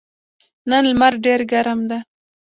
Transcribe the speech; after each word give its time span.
نن 0.69 0.83
لمر 0.91 1.13
ډېر 1.25 1.39
ګرم 1.51 1.79
ده. 1.89 1.99